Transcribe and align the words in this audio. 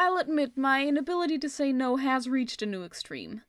I'll 0.00 0.16
admit 0.16 0.56
my 0.56 0.86
inability 0.86 1.38
to 1.38 1.48
say 1.48 1.72
no 1.72 1.96
has 1.96 2.28
reached 2.28 2.62
a 2.62 2.66
new 2.66 2.84
extreme. 2.84 3.42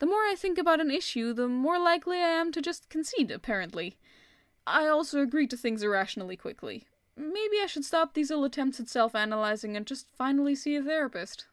The 0.00 0.06
more 0.06 0.18
I 0.18 0.34
think 0.36 0.58
about 0.58 0.82
an 0.82 0.90
issue, 0.90 1.32
the 1.32 1.48
more 1.48 1.78
likely 1.78 2.18
I 2.18 2.28
am 2.28 2.52
to 2.52 2.60
just 2.60 2.90
concede, 2.90 3.30
apparently. 3.30 3.96
I 4.66 4.86
also 4.86 5.22
agree 5.22 5.46
to 5.46 5.56
things 5.56 5.82
irrationally 5.82 6.36
quickly. 6.36 6.86
Maybe 7.16 7.56
I 7.62 7.66
should 7.66 7.86
stop 7.86 8.12
these 8.12 8.30
ill 8.30 8.44
attempts 8.44 8.78
at 8.80 8.90
self 8.90 9.14
analyzing 9.14 9.78
and 9.78 9.86
just 9.86 10.06
finally 10.10 10.54
see 10.54 10.76
a 10.76 10.82
therapist. 10.82 11.46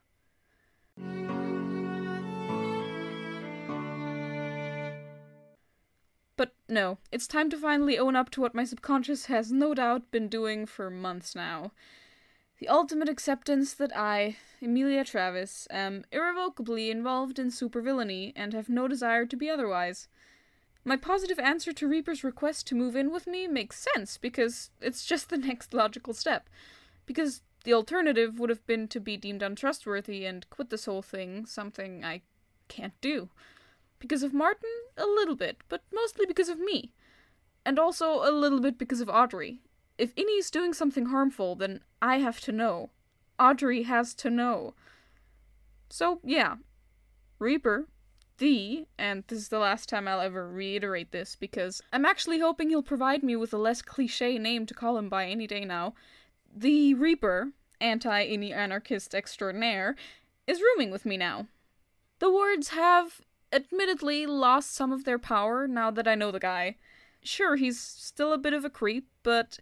But 6.36 6.56
no, 6.68 6.98
it's 7.10 7.26
time 7.26 7.50
to 7.52 7.58
finally 7.58 7.98
own 7.98 8.18
up 8.18 8.30
to 8.32 8.42
what 8.42 8.54
my 8.54 8.66
subconscious 8.66 9.28
has 9.28 9.50
no 9.54 9.74
doubt 9.74 10.12
been 10.12 10.28
doing 10.28 10.66
for 10.66 10.90
months 10.90 11.36
now. 11.36 11.72
The 12.62 12.70
ultimate 12.70 13.10
acceptance 13.10 13.74
that 13.74 13.92
I, 13.98 14.38
Emilia 14.62 15.04
Travis, 15.04 15.68
am 15.72 16.06
irrevocably 16.12 16.92
involved 16.92 17.40
in 17.40 17.48
supervillainy 17.48 18.34
and 18.36 18.54
have 18.54 18.70
no 18.70 18.88
desire 18.88 19.26
to 19.26 19.36
be 19.36 19.50
otherwise. 19.50 20.08
My 20.86 20.96
positive 20.96 21.40
answer 21.40 21.74
to 21.74 21.88
Reaper's 21.88 22.24
request 22.24 22.68
to 22.68 22.76
move 22.76 22.96
in 22.96 23.12
with 23.12 23.26
me 23.26 23.48
makes 23.48 23.88
sense 23.96 24.20
because 24.20 24.70
it's 24.80 25.04
just 25.08 25.30
the 25.32 25.38
next 25.40 25.74
logical 25.74 26.14
step. 26.14 26.52
Because 27.08 27.42
the 27.64 27.74
alternative 27.74 28.38
would 28.38 28.52
have 28.52 28.68
been 28.68 28.88
to 28.90 29.00
be 29.00 29.18
deemed 29.18 29.42
untrustworthy 29.42 30.24
and 30.26 30.48
quit 30.52 30.70
this 30.70 30.86
whole 30.86 31.02
thing, 31.02 31.48
something 31.48 32.06
I 32.06 32.22
can't 32.68 32.94
do. 33.02 33.30
Because 33.98 34.22
of 34.22 34.36
Martin, 34.36 34.70
a 34.98 35.08
little 35.08 35.36
bit, 35.36 35.58
but 35.68 35.82
mostly 35.92 36.28
because 36.28 36.48
of 36.48 36.60
me. 36.60 36.92
And 37.66 37.80
also 37.80 38.22
a 38.24 38.30
little 38.30 38.62
bit 38.62 38.78
because 38.78 39.02
of 39.02 39.10
Audrey. 39.10 39.62
If 40.02 40.14
Innie's 40.16 40.50
doing 40.50 40.74
something 40.74 41.06
harmful, 41.06 41.54
then 41.54 41.82
I 42.02 42.18
have 42.18 42.40
to 42.42 42.52
know. 42.52 42.90
Audrey 43.38 43.84
has 43.84 44.16
to 44.16 44.32
know. 44.32 44.74
So, 45.92 46.20
yeah. 46.24 46.56
Reaper, 47.38 47.86
the, 48.40 48.88
and 48.98 49.24
this 49.28 49.38
is 49.38 49.50
the 49.50 49.60
last 49.60 49.90
time 49.90 50.08
I'll 50.08 50.20
ever 50.20 50.50
reiterate 50.50 51.12
this 51.12 51.36
because 51.36 51.84
I'm 51.94 52.04
actually 52.04 52.40
hoping 52.40 52.70
he'll 52.70 52.82
provide 52.82 53.22
me 53.22 53.36
with 53.36 53.54
a 53.54 53.60
less 53.60 53.84
cliche 53.84 54.40
name 54.40 54.66
to 54.66 54.74
call 54.74 54.98
him 54.98 55.08
by 55.08 55.28
any 55.28 55.46
day 55.46 55.66
now. 55.66 55.94
The 56.52 56.96
Reaper, 56.96 57.52
anti 57.80 58.26
Innie 58.26 58.54
anarchist 58.54 59.14
extraordinaire, 59.14 59.96
is 60.48 60.64
rooming 60.64 60.90
with 60.90 61.06
me 61.06 61.16
now. 61.16 61.46
The 62.18 62.32
words 62.32 62.70
have, 62.70 63.22
admittedly 63.54 64.26
lost 64.26 64.74
some 64.74 64.92
of 64.92 65.04
their 65.04 65.20
power 65.20 65.68
now 65.68 65.92
that 65.92 66.08
I 66.08 66.16
know 66.16 66.32
the 66.32 66.40
guy. 66.40 66.78
Sure, 67.24 67.56
he's 67.56 67.80
still 67.80 68.34
a 68.34 68.38
bit 68.38 68.54
of 68.54 68.66
a 68.66 68.70
creep, 68.70 69.08
but 69.24 69.60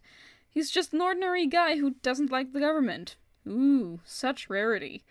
he's 0.49 0.71
just 0.71 0.93
an 0.93 1.01
ordinary 1.01 1.45
guy 1.45 1.77
who 1.77 1.95
doesn't 2.01 2.31
like 2.31 2.53
the 2.53 2.59
government. 2.59 3.15
Ooh, 3.47 3.99
such 4.05 4.49
rarity. 4.49 5.03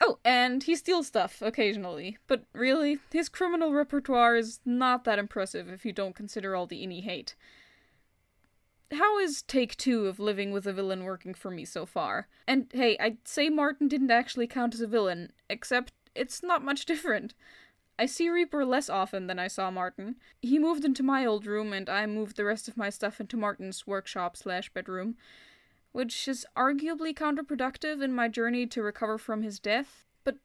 Oh, 0.00 0.18
and 0.24 0.62
he 0.62 0.76
steals 0.76 1.06
stuff 1.06 1.40
occasionally, 1.40 2.18
but 2.26 2.44
really, 2.52 2.98
his 3.12 3.28
criminal 3.28 3.72
repertoire 3.72 4.36
is 4.36 4.60
not 4.64 5.04
that 5.04 5.18
impressive 5.18 5.68
if 5.68 5.84
you 5.84 5.92
don't 5.92 6.14
consider 6.14 6.54
all 6.54 6.66
the 6.66 6.84
Innie 6.84 7.02
hate. 7.02 7.34
How 8.92 9.18
is 9.18 9.42
take 9.42 9.76
two 9.76 10.06
of 10.06 10.20
living 10.20 10.52
with 10.52 10.66
a 10.66 10.72
villain 10.72 11.04
working 11.04 11.32
for 11.32 11.50
me 11.50 11.64
so 11.64 11.86
far? 11.86 12.28
And 12.46 12.66
hey, 12.72 12.96
I'd 12.98 13.26
say 13.26 13.48
Martin 13.48 13.88
didn't 13.88 14.10
actually 14.10 14.46
count 14.46 14.74
as 14.74 14.80
a 14.80 14.86
villain, 14.86 15.32
except 15.48 15.92
it's 16.14 16.42
not 16.42 16.64
much 16.64 16.84
different. 16.86 17.34
I 17.98 18.06
see 18.06 18.28
Reaper 18.28 18.64
less 18.64 18.90
often 18.90 19.28
than 19.28 19.38
I 19.38 19.46
saw 19.46 19.70
Martin. 19.70 20.16
He 20.42 20.58
moved 20.58 20.84
into 20.84 21.02
my 21.02 21.24
old 21.24 21.46
room, 21.46 21.72
and 21.72 21.88
I 21.88 22.06
moved 22.06 22.36
the 22.36 22.44
rest 22.44 22.66
of 22.66 22.76
my 22.76 22.90
stuff 22.90 23.20
into 23.20 23.36
Martin's 23.36 23.86
workshop 23.86 24.36
slash 24.36 24.72
bedroom, 24.72 25.16
which 25.92 26.26
is 26.26 26.44
arguably 26.56 27.14
counterproductive 27.14 28.02
in 28.02 28.12
my 28.12 28.28
journey 28.28 28.66
to 28.66 28.82
recover 28.82 29.16
from 29.16 29.42
his 29.42 29.60
death, 29.60 30.04
but 30.24 30.36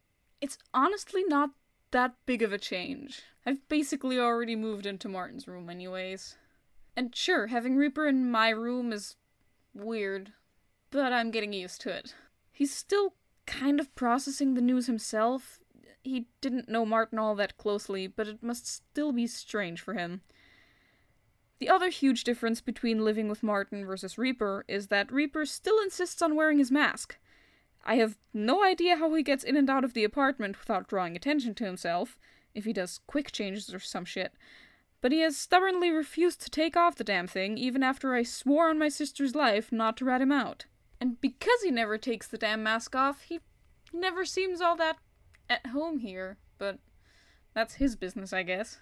it's 0.42 0.60
honestly 0.74 1.24
not 1.24 1.50
that 1.92 2.14
big 2.28 2.44
of 2.44 2.54
a 2.54 2.60
change. 2.60 3.24
I've 3.46 3.68
basically 3.68 4.20
already 4.20 4.56
moved 4.56 4.86
into 4.86 5.10
Martin's 5.10 5.48
room, 5.48 5.72
anyways. 5.72 6.38
And 6.96 7.16
sure, 7.16 7.48
having 7.48 7.78
Reaper 7.78 8.08
in 8.08 8.30
my 8.30 8.50
room 8.50 8.94
is 8.94 9.16
weird, 9.74 10.34
but 10.92 11.14
I'm 11.14 11.32
getting 11.32 11.54
used 11.54 11.82
to 11.82 11.90
it. 11.90 12.14
He's 12.52 12.76
still 12.76 13.14
kind 13.48 13.80
of 13.80 13.96
processing 13.96 14.54
the 14.54 14.62
news 14.62 14.86
himself. 14.86 15.60
He 16.04 16.28
didn't 16.42 16.70
know 16.70 16.86
Martin 16.86 17.20
all 17.20 17.36
that 17.36 17.58
closely, 17.58 18.08
but 18.08 18.28
it 18.28 18.44
must 18.44 18.68
still 18.68 19.12
be 19.12 19.28
strange 19.28 19.82
for 19.82 19.94
him. 19.94 20.22
The 21.60 21.70
other 21.70 21.90
huge 21.90 22.24
difference 22.24 22.62
between 22.62 23.04
living 23.04 23.28
with 23.28 23.44
Martin 23.44 23.86
versus 23.86 24.18
Reaper 24.18 24.64
is 24.68 24.88
that 24.88 25.12
Reaper 25.12 25.46
still 25.46 25.80
insists 25.82 26.22
on 26.22 26.36
wearing 26.36 26.58
his 26.58 26.72
mask. 26.72 27.18
I 27.84 27.96
have 27.96 28.18
no 28.34 28.64
idea 28.64 28.98
how 28.98 29.14
he 29.14 29.24
gets 29.24 29.44
in 29.44 29.58
and 29.58 29.70
out 29.70 29.84
of 29.84 29.94
the 29.94 30.06
apartment 30.06 30.58
without 30.60 30.88
drawing 30.88 31.16
attention 31.16 31.54
to 31.56 31.66
himself, 31.66 32.18
if 32.56 32.66
he 32.66 32.74
does 32.74 33.02
quick 33.08 33.32
changes 33.32 33.74
or 33.74 33.80
some 33.80 34.06
shit, 34.06 34.34
but 35.02 35.12
he 35.12 35.20
has 35.20 35.38
stubbornly 35.38 35.90
refused 35.90 36.42
to 36.42 36.50
take 36.50 36.76
off 36.76 36.96
the 36.96 37.04
damn 37.04 37.28
thing 37.28 37.58
even 37.58 37.84
after 37.84 38.14
I 38.14 38.24
swore 38.24 38.70
on 38.70 38.80
my 38.80 38.90
sister's 38.90 39.36
life 39.36 39.72
not 39.72 39.98
to 39.98 40.06
rat 40.06 40.22
him 40.22 40.32
out. 40.32 40.66
And 41.00 41.20
because 41.22 41.62
he 41.64 41.72
never 41.72 41.98
takes 41.98 42.28
the 42.28 42.38
damn 42.38 42.64
mask 42.64 42.96
off, 42.96 43.22
he 43.24 43.40
never 43.94 44.26
seems 44.26 44.62
all 44.62 44.76
that 44.78 44.98
at 45.50 45.68
home 45.68 46.00
here, 46.00 46.38
but 46.58 46.80
that's 47.54 47.76
his 47.76 47.96
business, 47.96 48.34
I 48.34 48.44
guess. 48.44 48.80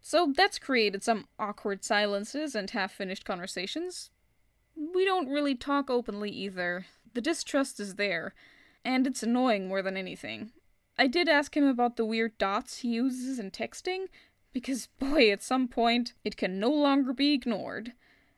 So 0.00 0.32
that's 0.36 0.58
created 0.58 1.02
some 1.02 1.26
awkward 1.38 1.84
silences 1.84 2.54
and 2.54 2.70
half 2.70 2.92
finished 2.92 3.24
conversations. 3.24 4.10
We 4.76 5.04
don't 5.04 5.28
really 5.28 5.54
talk 5.54 5.90
openly 5.90 6.30
either. 6.30 6.86
The 7.14 7.20
distrust 7.20 7.80
is 7.80 7.96
there, 7.96 8.34
and 8.84 9.06
it's 9.06 9.22
annoying 9.22 9.68
more 9.68 9.82
than 9.82 9.96
anything. 9.96 10.52
I 10.98 11.08
did 11.08 11.28
ask 11.28 11.56
him 11.56 11.64
about 11.64 11.96
the 11.96 12.04
weird 12.04 12.38
dots 12.38 12.78
he 12.78 12.88
uses 12.88 13.38
in 13.38 13.50
texting, 13.50 14.06
because, 14.52 14.86
boy, 14.98 15.30
at 15.30 15.42
some 15.42 15.66
point, 15.66 16.14
it 16.24 16.36
can 16.36 16.60
no 16.60 16.70
longer 16.70 17.12
be 17.12 17.32
ignored. 17.32 17.92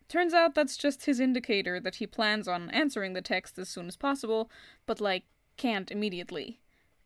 Turns 0.09 0.33
out 0.33 0.55
that's 0.55 0.77
just 0.77 1.05
his 1.05 1.21
indicator 1.21 1.79
that 1.81 1.97
he 1.97 2.07
plans 2.07 2.49
on 2.49 2.71
answering 2.71 3.13
the 3.13 3.21
text 3.21 3.59
as 3.59 3.69
soon 3.69 3.89
as 3.89 3.97
possible, 3.97 4.51
but, 4.87 5.01
like, 5.01 5.25
can't 5.57 5.91
immediately. 5.91 6.61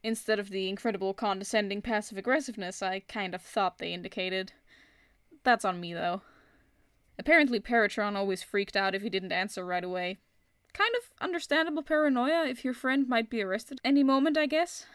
Instead 0.04 0.38
of 0.38 0.50
the 0.50 0.68
incredible 0.68 1.14
condescending 1.14 1.80
passive 1.80 2.18
aggressiveness 2.18 2.82
I 2.82 3.00
kind 3.00 3.34
of 3.34 3.42
thought 3.42 3.78
they 3.78 3.92
indicated. 3.92 4.52
That's 5.44 5.64
on 5.64 5.80
me, 5.80 5.94
though. 5.94 6.22
Apparently, 7.18 7.60
Paratron 7.60 8.16
always 8.16 8.42
freaked 8.42 8.76
out 8.76 8.94
if 8.94 9.02
he 9.02 9.10
didn't 9.10 9.32
answer 9.32 9.64
right 9.64 9.84
away. 9.84 10.18
Kind 10.72 10.94
of 10.96 11.10
understandable 11.20 11.82
paranoia 11.82 12.46
if 12.46 12.64
your 12.64 12.74
friend 12.74 13.08
might 13.08 13.28
be 13.28 13.42
arrested 13.42 13.80
any 13.84 14.02
moment, 14.02 14.38
I 14.38 14.46
guess. 14.46 14.86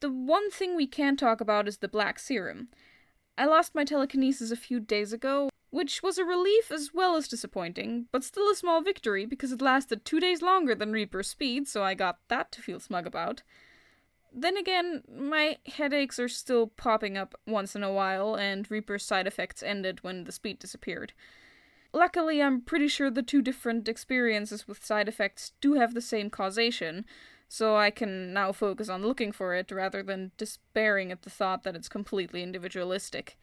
The 0.00 0.10
one 0.10 0.50
thing 0.50 0.76
we 0.76 0.86
can 0.86 1.16
talk 1.16 1.40
about 1.40 1.68
is 1.68 1.78
the 1.78 1.88
black 1.88 2.18
serum. 2.18 2.68
I 3.36 3.46
lost 3.46 3.74
my 3.74 3.84
telekinesis 3.84 4.50
a 4.50 4.56
few 4.56 4.78
days 4.80 5.12
ago, 5.12 5.48
which 5.72 6.02
was 6.02 6.18
a 6.18 6.24
relief 6.24 6.70
as 6.70 6.90
well 6.92 7.16
as 7.16 7.26
disappointing, 7.26 8.06
but 8.12 8.22
still 8.22 8.50
a 8.50 8.54
small 8.54 8.82
victory 8.82 9.24
because 9.24 9.52
it 9.52 9.62
lasted 9.62 10.04
two 10.04 10.20
days 10.20 10.42
longer 10.42 10.74
than 10.74 10.92
Reaper's 10.92 11.28
speed, 11.28 11.66
so 11.66 11.82
I 11.82 11.94
got 11.94 12.18
that 12.28 12.52
to 12.52 12.60
feel 12.60 12.78
smug 12.78 13.06
about. 13.06 13.42
Then 14.30 14.58
again, 14.58 15.02
my 15.10 15.56
headaches 15.66 16.18
are 16.18 16.28
still 16.28 16.66
popping 16.66 17.16
up 17.16 17.34
once 17.46 17.74
in 17.74 17.82
a 17.82 17.90
while, 17.90 18.36
and 18.36 18.70
Reaper's 18.70 19.02
side 19.02 19.26
effects 19.26 19.62
ended 19.62 20.04
when 20.04 20.24
the 20.24 20.32
speed 20.32 20.58
disappeared. 20.58 21.14
Luckily, 21.94 22.42
I'm 22.42 22.60
pretty 22.60 22.88
sure 22.88 23.10
the 23.10 23.22
two 23.22 23.40
different 23.40 23.88
experiences 23.88 24.68
with 24.68 24.84
side 24.84 25.08
effects 25.08 25.52
do 25.62 25.74
have 25.74 25.94
the 25.94 26.02
same 26.02 26.28
causation, 26.28 27.06
so 27.48 27.76
I 27.76 27.90
can 27.90 28.34
now 28.34 28.52
focus 28.52 28.90
on 28.90 29.00
looking 29.00 29.32
for 29.32 29.54
it 29.54 29.70
rather 29.70 30.02
than 30.02 30.32
despairing 30.36 31.10
at 31.10 31.22
the 31.22 31.30
thought 31.30 31.62
that 31.62 31.76
it's 31.76 31.88
completely 31.88 32.42
individualistic. 32.42 33.38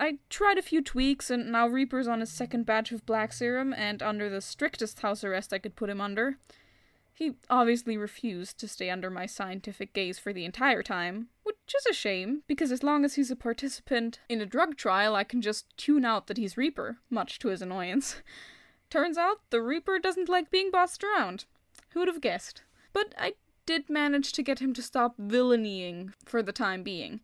I 0.00 0.18
tried 0.30 0.58
a 0.58 0.62
few 0.62 0.80
tweaks, 0.82 1.30
and 1.30 1.50
now 1.50 1.66
Reaper's 1.66 2.06
on 2.06 2.20
his 2.20 2.30
second 2.30 2.66
batch 2.66 2.92
of 2.92 3.04
black 3.04 3.32
serum 3.32 3.72
and 3.72 4.02
under 4.02 4.30
the 4.30 4.40
strictest 4.40 5.00
house 5.00 5.24
arrest 5.24 5.52
I 5.52 5.58
could 5.58 5.74
put 5.74 5.90
him 5.90 6.00
under. 6.00 6.38
He 7.12 7.34
obviously 7.50 7.96
refused 7.96 8.60
to 8.60 8.68
stay 8.68 8.90
under 8.90 9.10
my 9.10 9.26
scientific 9.26 9.92
gaze 9.92 10.20
for 10.20 10.32
the 10.32 10.44
entire 10.44 10.84
time, 10.84 11.30
which 11.42 11.56
is 11.76 11.84
a 11.86 11.92
shame, 11.92 12.44
because 12.46 12.70
as 12.70 12.84
long 12.84 13.04
as 13.04 13.14
he's 13.14 13.32
a 13.32 13.36
participant 13.36 14.20
in 14.28 14.40
a 14.40 14.46
drug 14.46 14.76
trial, 14.76 15.16
I 15.16 15.24
can 15.24 15.42
just 15.42 15.76
tune 15.76 16.04
out 16.04 16.28
that 16.28 16.36
he's 16.36 16.56
Reaper, 16.56 16.98
much 17.10 17.40
to 17.40 17.48
his 17.48 17.60
annoyance. 17.60 18.22
Turns 18.88 19.18
out 19.18 19.38
the 19.50 19.60
Reaper 19.60 19.98
doesn't 19.98 20.28
like 20.28 20.48
being 20.52 20.70
bossed 20.70 21.02
around. 21.02 21.46
Who'd 21.90 22.06
have 22.06 22.20
guessed? 22.20 22.62
But 22.92 23.14
I 23.18 23.34
did 23.66 23.90
manage 23.90 24.32
to 24.34 24.42
get 24.44 24.60
him 24.60 24.72
to 24.74 24.82
stop 24.82 25.16
villainy 25.18 26.10
for 26.24 26.40
the 26.40 26.52
time 26.52 26.84
being. 26.84 27.20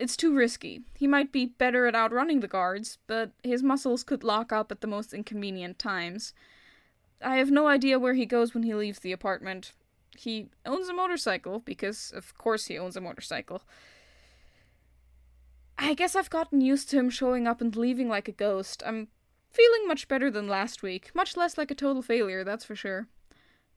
It's 0.00 0.16
too 0.16 0.34
risky. 0.34 0.80
He 0.94 1.06
might 1.06 1.30
be 1.30 1.44
better 1.44 1.86
at 1.86 1.94
outrunning 1.94 2.40
the 2.40 2.48
guards, 2.48 2.96
but 3.06 3.32
his 3.44 3.62
muscles 3.62 4.02
could 4.02 4.24
lock 4.24 4.50
up 4.50 4.72
at 4.72 4.80
the 4.80 4.86
most 4.86 5.12
inconvenient 5.12 5.78
times. 5.78 6.32
I 7.20 7.36
have 7.36 7.50
no 7.50 7.66
idea 7.66 7.98
where 7.98 8.14
he 8.14 8.24
goes 8.24 8.54
when 8.54 8.62
he 8.62 8.74
leaves 8.74 9.00
the 9.00 9.12
apartment. 9.12 9.74
He 10.16 10.48
owns 10.64 10.88
a 10.88 10.94
motorcycle, 10.94 11.58
because 11.58 12.12
of 12.16 12.34
course 12.38 12.64
he 12.64 12.78
owns 12.78 12.96
a 12.96 13.00
motorcycle. 13.02 13.60
I 15.78 15.92
guess 15.92 16.16
I've 16.16 16.30
gotten 16.30 16.62
used 16.62 16.88
to 16.90 16.98
him 16.98 17.10
showing 17.10 17.46
up 17.46 17.60
and 17.60 17.76
leaving 17.76 18.08
like 18.08 18.26
a 18.26 18.32
ghost. 18.32 18.82
I'm 18.86 19.08
feeling 19.50 19.86
much 19.86 20.08
better 20.08 20.30
than 20.30 20.48
last 20.48 20.82
week, 20.82 21.10
much 21.14 21.36
less 21.36 21.58
like 21.58 21.70
a 21.70 21.74
total 21.74 22.00
failure, 22.00 22.42
that's 22.42 22.64
for 22.64 22.74
sure. 22.74 23.08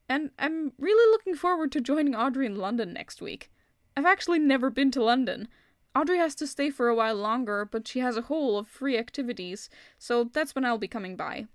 And 0.08 0.32
I'm 0.40 0.72
really 0.78 1.12
looking 1.12 1.36
forward 1.36 1.74
to 1.74 1.82
joining 1.82 2.16
Audrey 2.16 2.46
in 2.46 2.56
London 2.56 2.94
next 2.94 3.22
week. 3.22 3.52
I've 3.98 4.06
actually 4.06 4.40
never 4.40 4.70
been 4.70 4.90
to 4.92 5.04
London. 5.04 5.50
Audrey 5.96 6.18
has 6.18 6.34
to 6.36 6.48
stay 6.48 6.70
for 6.70 6.88
a 6.88 6.96
while 6.96 7.16
longer, 7.16 7.66
but 7.66 7.88
she 7.88 8.00
has 8.00 8.18
a 8.18 8.24
whole 8.24 8.58
of 8.58 8.68
free 8.68 8.98
activities, 8.98 9.70
so 10.00 10.24
that's 10.24 10.56
when 10.56 10.66
I'll 10.66 10.78
be 10.78 10.88
coming 10.88 11.16
by. 11.16 11.46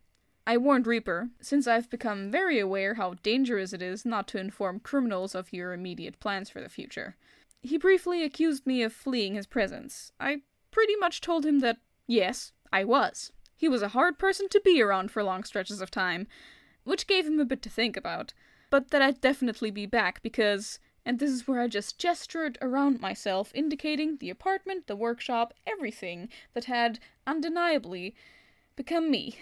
I 0.47 0.57
warned 0.57 0.87
Reaper, 0.87 1.29
since 1.41 1.67
I've 1.67 1.91
become 1.91 2.31
very 2.31 2.59
aware 2.59 2.95
how 2.95 3.15
dangerous 3.23 3.73
it 3.73 3.83
is 3.83 4.07
not 4.07 4.29
to 4.29 4.39
inform 4.39 4.81
criminals 4.81 5.35
of 5.35 5.53
your 5.53 5.73
immediate 5.73 6.21
plans 6.21 6.49
for 6.49 6.61
the 6.61 6.69
future. 6.69 7.17
He 7.61 7.77
briefly 7.77 8.23
accused 8.23 8.67
me 8.67 8.83
of 8.83 8.93
fleeing 8.93 9.35
his 9.35 9.47
presence. 9.47 10.13
I 10.21 10.43
pretty 10.71 10.97
much 10.97 11.21
told 11.21 11.45
him 11.45 11.59
that, 11.59 11.79
yes, 12.07 12.53
I 12.73 12.85
was. 12.85 13.33
He 13.57 13.69
was 13.69 13.83
a 13.83 13.89
hard 13.89 14.19
person 14.19 14.49
to 14.51 14.61
be 14.65 14.81
around 14.81 15.11
for 15.11 15.25
long 15.25 15.43
stretches 15.43 15.81
of 15.81 15.91
time, 15.91 16.29
which 16.85 17.09
gave 17.09 17.27
him 17.27 17.41
a 17.41 17.45
bit 17.45 17.61
to 17.63 17.69
think 17.69 17.97
about, 17.97 18.33
but 18.71 18.91
that 18.91 19.03
I'd 19.03 19.21
definitely 19.21 19.71
be 19.71 19.85
back 19.85 20.23
because 20.23 20.79
and 21.09 21.21
this 21.21 21.31
is 21.31 21.49
where 21.49 21.63
I 21.63 21.69
just 21.69 21.99
gestured 21.99 22.59
around 22.61 23.01
myself, 23.01 23.51
indicating 23.55 24.19
the 24.19 24.29
apartment, 24.29 24.89
the 24.89 24.95
workshop, 24.95 25.55
everything 25.67 26.29
that 26.53 26.67
had 26.67 26.99
undeniably 27.27 28.15
become 28.77 29.11
me. 29.11 29.39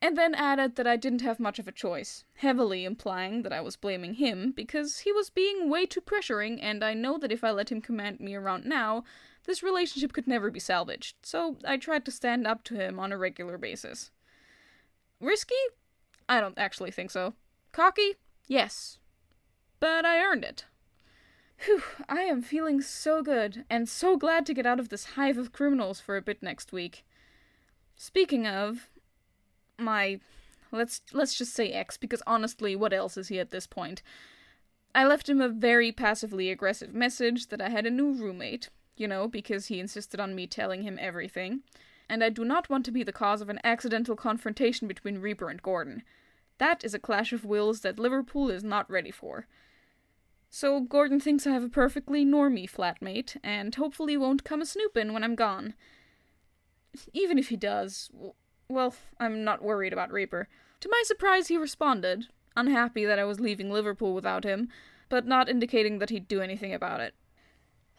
And 0.00 0.18
then 0.18 0.34
added 0.34 0.74
that 0.74 0.88
I 0.88 0.96
didn't 0.96 1.20
have 1.20 1.38
much 1.38 1.60
of 1.60 1.68
a 1.68 1.72
choice, 1.72 2.24
heavily 2.38 2.84
implying 2.84 3.42
that 3.42 3.52
I 3.52 3.60
was 3.60 3.76
blaming 3.76 4.14
him 4.14 4.50
because 4.50 4.98
he 4.98 5.12
was 5.12 5.30
being 5.30 5.70
way 5.70 5.86
too 5.86 6.00
pressuring, 6.00 6.58
and 6.60 6.82
I 6.82 6.92
know 6.92 7.16
that 7.18 7.30
if 7.30 7.44
I 7.44 7.52
let 7.52 7.70
him 7.70 7.80
command 7.80 8.18
me 8.18 8.34
around 8.34 8.66
now, 8.66 9.04
this 9.44 9.62
relationship 9.62 10.12
could 10.12 10.26
never 10.26 10.50
be 10.50 10.58
salvaged, 10.58 11.14
so 11.22 11.56
I 11.64 11.76
tried 11.76 12.04
to 12.06 12.10
stand 12.10 12.48
up 12.48 12.64
to 12.64 12.74
him 12.74 12.98
on 12.98 13.12
a 13.12 13.16
regular 13.16 13.58
basis. 13.58 14.10
Risky? 15.20 15.54
I 16.28 16.40
don't 16.40 16.58
actually 16.58 16.90
think 16.90 17.12
so. 17.12 17.34
Cocky? 17.70 18.16
Yes, 18.48 18.98
but 19.82 20.04
I 20.04 20.20
earned 20.20 20.44
it. 20.44 20.66
Whew, 21.64 21.82
I 22.08 22.20
am 22.20 22.40
feeling 22.40 22.80
so 22.80 23.20
good, 23.20 23.64
and 23.68 23.88
so 23.88 24.16
glad 24.16 24.46
to 24.46 24.54
get 24.54 24.64
out 24.64 24.78
of 24.78 24.90
this 24.90 25.16
hive 25.16 25.36
of 25.36 25.50
criminals 25.50 25.98
for 25.98 26.16
a 26.16 26.22
bit 26.22 26.40
next 26.40 26.70
week. 26.70 27.04
Speaking 27.96 28.46
of 28.46 28.90
my 29.76 30.20
let's 30.70 31.00
let's 31.12 31.36
just 31.36 31.52
say 31.52 31.72
X 31.72 31.96
because 31.96 32.22
honestly, 32.28 32.76
what 32.76 32.92
else 32.92 33.16
is 33.16 33.26
he 33.26 33.40
at 33.40 33.50
this 33.50 33.66
point? 33.66 34.02
I 34.94 35.04
left 35.04 35.28
him 35.28 35.40
a 35.40 35.48
very 35.48 35.90
passively 35.90 36.48
aggressive 36.48 36.94
message 36.94 37.48
that 37.48 37.60
I 37.60 37.68
had 37.68 37.84
a 37.84 37.90
new 37.90 38.12
roommate, 38.12 38.68
you 38.96 39.08
know, 39.08 39.26
because 39.26 39.66
he 39.66 39.80
insisted 39.80 40.20
on 40.20 40.36
me 40.36 40.46
telling 40.46 40.82
him 40.82 40.96
everything, 41.00 41.62
and 42.08 42.22
I 42.22 42.28
do 42.28 42.44
not 42.44 42.70
want 42.70 42.84
to 42.84 42.92
be 42.92 43.02
the 43.02 43.10
cause 43.10 43.40
of 43.40 43.48
an 43.48 43.58
accidental 43.64 44.14
confrontation 44.14 44.86
between 44.86 45.18
Reaper 45.18 45.48
and 45.48 45.60
Gordon. 45.60 46.04
That 46.58 46.84
is 46.84 46.94
a 46.94 47.00
clash 47.00 47.32
of 47.32 47.44
wills 47.44 47.80
that 47.80 47.98
Liverpool 47.98 48.48
is 48.48 48.62
not 48.62 48.88
ready 48.88 49.10
for. 49.10 49.48
So 50.54 50.80
Gordon 50.80 51.18
thinks 51.18 51.46
I 51.46 51.52
have 51.52 51.64
a 51.64 51.68
perfectly 51.70 52.26
normie 52.26 52.70
flatmate, 52.70 53.38
and 53.42 53.74
hopefully 53.74 54.18
won't 54.18 54.44
come 54.44 54.60
a 54.60 54.66
snoopin' 54.66 55.14
when 55.14 55.24
I'm 55.24 55.34
gone. 55.34 55.72
Even 57.14 57.38
if 57.38 57.48
he 57.48 57.56
does, 57.56 58.10
well, 58.68 58.94
I'm 59.18 59.44
not 59.44 59.62
worried 59.62 59.94
about 59.94 60.12
Reaper. 60.12 60.48
To 60.80 60.90
my 60.90 61.02
surprise, 61.06 61.48
he 61.48 61.56
responded, 61.56 62.26
unhappy 62.54 63.06
that 63.06 63.18
I 63.18 63.24
was 63.24 63.40
leaving 63.40 63.70
Liverpool 63.70 64.12
without 64.12 64.44
him, 64.44 64.68
but 65.08 65.26
not 65.26 65.48
indicating 65.48 66.00
that 66.00 66.10
he'd 66.10 66.28
do 66.28 66.42
anything 66.42 66.74
about 66.74 67.00
it. 67.00 67.14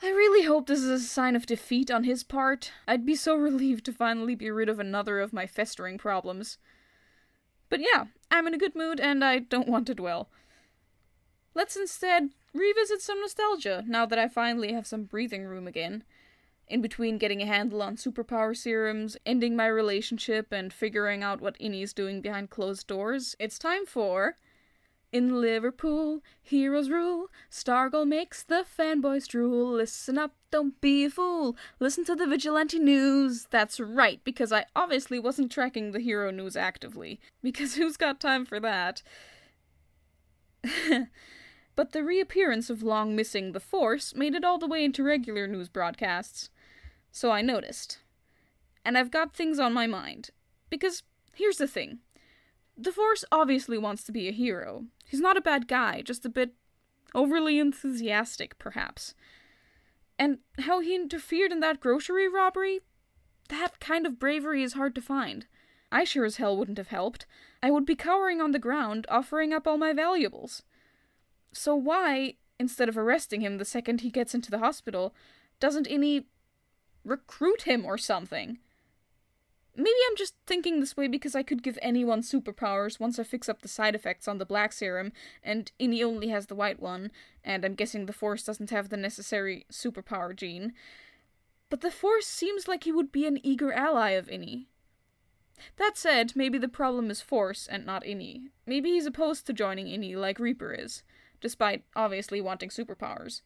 I 0.04 0.10
really 0.10 0.46
hope 0.46 0.68
this 0.68 0.84
is 0.84 1.04
a 1.04 1.08
sign 1.08 1.36
of 1.36 1.48
defeat 1.48 1.90
on 1.90 2.04
his 2.04 2.24
part. 2.24 2.72
I'd 2.88 3.04
be 3.04 3.16
so 3.16 3.36
relieved 3.36 3.84
to 3.86 3.92
finally 3.92 4.36
be 4.36 4.52
rid 4.52 4.70
of 4.70 4.80
another 4.80 5.20
of 5.20 5.34
my 5.34 5.48
festering 5.48 5.98
problems. 5.98 6.60
But 7.70 7.80
yeah, 7.80 8.06
I'm 8.30 8.46
in 8.46 8.54
a 8.54 8.60
good 8.60 8.76
mood 8.76 9.00
and 9.00 9.26
I 9.26 9.40
don't 9.40 9.68
want 9.68 9.88
to 9.88 9.96
dwell. 9.96 10.30
Let's 11.56 11.76
instead 11.76 12.30
revisit 12.54 13.02
some 13.02 13.22
nostalgia 13.22 13.84
now 13.88 14.06
that 14.06 14.20
I 14.20 14.28
finally 14.28 14.74
have 14.74 14.88
some 14.88 15.04
breathing 15.04 15.46
room 15.46 15.68
again. 15.68 16.04
In 16.68 16.82
between 16.82 17.18
getting 17.18 17.42
a 17.42 17.46
handle 17.46 17.82
on 17.82 17.98
superpower 17.98 18.56
serums, 18.56 19.18
ending 19.26 19.56
my 19.56 19.68
relationship, 19.68 20.52
and 20.52 20.74
figuring 20.74 21.22
out 21.22 21.42
what 21.42 21.58
Innie's 21.60 21.94
doing 21.94 22.22
behind 22.22 22.50
closed 22.50 22.88
doors, 22.88 23.36
it's 23.38 23.60
time 23.60 23.86
for. 23.86 24.38
In 25.12 25.40
Liverpool, 25.40 26.22
heroes 26.42 26.90
rule. 26.90 27.28
Stargirl 27.52 28.08
makes 28.08 28.42
the 28.42 28.66
fanboys 28.66 29.28
drool. 29.28 29.74
Listen 29.74 30.18
up, 30.18 30.34
don't 30.50 30.82
be 30.82 31.06
a 31.06 31.10
fool. 31.12 31.56
Listen 31.80 32.04
to 32.06 32.16
the 32.16 32.26
vigilante 32.26 32.80
news. 32.80 33.46
That's 33.52 33.80
right, 33.80 34.20
because 34.24 34.52
I 34.52 34.66
obviously 34.76 35.20
wasn't 35.20 35.52
tracking 35.52 35.92
the 35.92 36.00
hero 36.00 36.32
news 36.32 36.58
actively. 36.58 37.20
Because 37.44 37.76
who's 37.76 37.98
got 37.98 38.20
time 38.20 38.46
for 38.46 38.60
that? 38.62 39.04
but 41.76 41.92
the 41.92 42.04
reappearance 42.04 42.70
of 42.70 42.84
long 42.84 43.16
missing 43.16 43.52
the 43.52 43.60
Force 43.60 44.14
made 44.16 44.36
it 44.36 44.44
all 44.44 44.58
the 44.58 44.68
way 44.68 44.84
into 44.84 45.04
regular 45.04 45.48
news 45.48 45.70
broadcasts. 45.70 46.50
So 47.12 47.32
I 47.32 47.42
noticed. 47.42 48.00
And 48.86 48.98
I've 48.98 49.12
got 49.12 49.36
things 49.36 49.60
on 49.60 49.74
my 49.74 49.88
mind. 49.88 50.30
Because 50.70 51.04
here's 51.34 51.58
the 51.58 51.68
thing 51.68 52.00
the 52.78 52.92
Force 52.92 53.24
obviously 53.32 53.78
wants 53.78 54.04
to 54.04 54.12
be 54.12 54.28
a 54.28 54.32
hero. 54.32 54.86
He's 55.06 55.22
not 55.22 55.38
a 55.38 55.42
bad 55.42 55.68
guy, 55.68 56.02
just 56.02 56.26
a 56.26 56.30
bit 56.30 56.54
overly 57.14 57.60
enthusiastic, 57.60 58.58
perhaps. 58.58 59.14
And 60.18 60.40
how 60.60 60.80
he 60.80 60.96
interfered 60.96 61.52
in 61.52 61.60
that 61.60 61.80
grocery 61.80 62.28
robbery? 62.28 62.82
That 63.50 63.80
kind 63.80 64.06
of 64.06 64.20
bravery 64.20 64.64
is 64.64 64.74
hard 64.74 64.96
to 64.96 65.02
find. 65.02 65.46
I 65.92 66.04
sure 66.04 66.26
as 66.26 66.38
hell 66.38 66.58
wouldn't 66.58 66.78
have 66.78 66.88
helped. 66.88 67.28
I 67.62 67.70
would 67.70 67.86
be 67.86 67.96
cowering 67.96 68.42
on 68.42 68.52
the 68.52 68.60
ground, 68.60 69.06
offering 69.10 69.54
up 69.54 69.68
all 69.68 69.78
my 69.78 69.94
valuables. 69.94 70.64
So 71.54 71.76
why, 71.76 72.36
instead 72.60 72.90
of 72.90 72.98
arresting 72.98 73.42
him 73.42 73.58
the 73.58 73.66
second 73.66 74.02
he 74.02 74.10
gets 74.10 74.34
into 74.34 74.52
the 74.52 74.60
hospital, 74.60 75.14
doesn't 75.60 75.88
Innie 75.88 76.26
recruit 77.06 77.64
him 77.64 77.86
or 77.86 77.98
something? 77.98 78.58
Maybe 79.76 79.90
I'm 80.08 80.16
just 80.16 80.36
thinking 80.46 80.80
this 80.80 80.96
way 80.96 81.08
because 81.08 81.36
I 81.36 81.42
could 81.42 81.64
give 81.64 81.80
anyone 81.82 82.22
superpowers 82.22 83.00
once 83.00 83.18
I 83.18 83.24
fix 83.24 83.50
up 83.50 83.62
the 83.62 83.68
side 83.68 83.96
effects 83.96 84.28
on 84.28 84.38
the 84.38 84.46
black 84.46 84.72
serum, 84.72 85.12
and 85.44 85.72
Innie 85.80 86.04
only 86.04 86.28
has 86.28 86.46
the 86.46 86.56
white 86.56 86.80
one, 86.80 87.12
and 87.44 87.66
I'm 87.66 87.74
guessing 87.74 88.06
the 88.06 88.14
Force 88.14 88.44
doesn't 88.44 88.70
have 88.70 88.90
the 88.90 88.98
necessary 88.98 89.66
superpower 89.72 90.36
gene. 90.36 90.74
But 91.72 91.82
the 91.82 91.90
Force 91.90 92.28
seems 92.28 92.68
like 92.68 92.84
he 92.84 92.92
would 92.92 93.12
be 93.12 93.26
an 93.26 93.40
eager 93.44 93.74
ally 93.74 94.12
of 94.12 94.28
Innie. 94.28 94.66
That 95.78 95.98
said, 95.98 96.34
maybe 96.36 96.60
the 96.60 96.68
problem 96.68 97.10
is 97.10 97.22
Force 97.22 97.68
and 97.68 97.84
not 97.84 98.04
Innie. 98.04 98.50
Maybe 98.68 98.92
he's 98.92 99.08
opposed 99.08 99.48
to 99.48 99.54
joining 99.54 99.88
Innie 99.88 100.16
like 100.16 100.40
Reaper 100.40 100.72
is 100.72 101.02
despite 101.44 101.84
obviously 101.96 102.42
wanting 102.42 102.70
superpowers. 102.70 103.42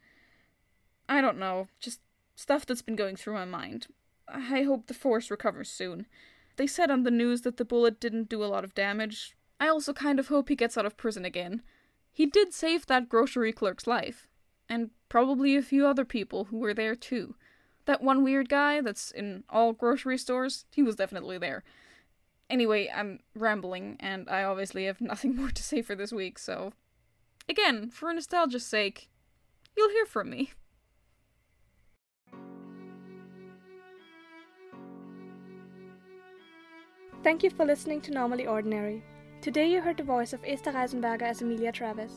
I 1.09 1.19
don't 1.19 1.39
know, 1.39 1.67
just 1.79 1.99
stuff 2.35 2.65
that's 2.65 2.83
been 2.83 2.95
going 2.95 3.15
through 3.15 3.33
my 3.33 3.45
mind. 3.45 3.87
I 4.27 4.61
hope 4.61 4.85
the 4.85 4.93
Force 4.93 5.31
recovers 5.31 5.69
soon. 5.69 6.05
They 6.57 6.67
said 6.67 6.91
on 6.91 7.03
the 7.03 7.11
news 7.11 7.41
that 7.41 7.57
the 7.57 7.65
bullet 7.65 7.99
didn't 7.99 8.29
do 8.29 8.43
a 8.43 8.45
lot 8.45 8.63
of 8.63 8.75
damage. 8.75 9.35
I 9.59 9.67
also 9.67 9.93
kind 9.93 10.19
of 10.19 10.27
hope 10.27 10.47
he 10.47 10.55
gets 10.55 10.77
out 10.77 10.85
of 10.85 10.95
prison 10.95 11.25
again. 11.25 11.63
He 12.13 12.27
did 12.27 12.53
save 12.53 12.85
that 12.85 13.09
grocery 13.09 13.51
clerk's 13.51 13.87
life, 13.87 14.27
and 14.69 14.91
probably 15.09 15.55
a 15.55 15.61
few 15.61 15.87
other 15.87 16.05
people 16.05 16.45
who 16.45 16.57
were 16.59 16.73
there 16.73 16.95
too. 16.95 17.35
That 17.85 18.03
one 18.03 18.23
weird 18.23 18.47
guy 18.47 18.81
that's 18.81 19.09
in 19.09 19.43
all 19.49 19.73
grocery 19.73 20.19
stores, 20.19 20.65
he 20.71 20.83
was 20.83 20.95
definitely 20.95 21.39
there. 21.39 21.63
Anyway, 22.47 22.91
I'm 22.93 23.21
rambling, 23.33 23.97
and 23.99 24.29
I 24.29 24.43
obviously 24.43 24.85
have 24.85 25.01
nothing 25.01 25.35
more 25.35 25.49
to 25.49 25.63
say 25.63 25.81
for 25.81 25.95
this 25.95 26.11
week, 26.11 26.37
so 26.37 26.73
Again, 27.49 27.89
for 27.91 28.13
nostalgia's 28.13 28.65
sake, 28.65 29.09
you'll 29.75 29.89
hear 29.89 30.05
from 30.05 30.29
me. 30.29 30.51
Thank 37.23 37.43
you 37.43 37.49
for 37.49 37.65
listening 37.65 38.01
to 38.01 38.11
Normally 38.11 38.47
Ordinary. 38.47 39.01
Today 39.41 39.71
you 39.71 39.81
heard 39.81 39.97
the 39.97 40.03
voice 40.03 40.33
of 40.33 40.41
Esther 40.45 40.73
Reisenberger 40.73 41.23
as 41.23 41.41
Emilia 41.41 41.71
Travis. 41.71 42.11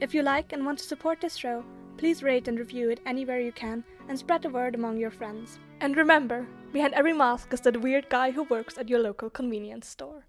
If 0.00 0.12
you 0.12 0.22
like 0.22 0.52
and 0.52 0.66
want 0.66 0.78
to 0.78 0.84
support 0.84 1.20
this 1.20 1.36
show, 1.36 1.64
please 1.96 2.24
rate 2.24 2.48
and 2.48 2.58
review 2.58 2.90
it 2.90 3.00
anywhere 3.06 3.40
you 3.40 3.52
can 3.52 3.84
and 4.08 4.18
spread 4.18 4.42
the 4.42 4.50
word 4.50 4.74
among 4.74 4.98
your 4.98 5.10
friends. 5.12 5.60
And 5.80 5.96
remember, 5.96 6.46
behind 6.72 6.94
every 6.94 7.12
mask 7.12 7.52
is 7.52 7.60
that 7.60 7.80
weird 7.80 8.08
guy 8.10 8.32
who 8.32 8.42
works 8.44 8.76
at 8.76 8.88
your 8.88 8.98
local 8.98 9.30
convenience 9.30 9.86
store. 9.86 10.23